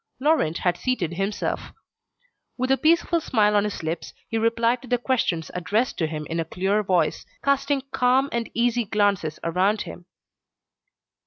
Laurent 0.19 0.57
had 0.57 0.77
seated 0.77 1.13
himself. 1.13 1.73
With 2.57 2.71
a 2.71 2.77
peaceful 2.77 3.21
smile 3.21 3.55
on 3.55 3.65
his 3.65 3.83
lips, 3.83 4.13
he 4.27 4.39
replied 4.39 4.81
to 4.81 4.87
the 4.87 4.97
questions 4.97 5.51
addressed 5.53 5.99
to 5.99 6.07
him 6.07 6.25
in 6.25 6.39
a 6.39 6.43
clear 6.43 6.81
voice, 6.81 7.23
casting 7.43 7.83
calm 7.91 8.27
and 8.31 8.49
easy 8.55 8.85
glances 8.85 9.37
around 9.43 9.83
him. 9.83 10.07